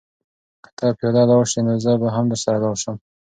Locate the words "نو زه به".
1.65-2.07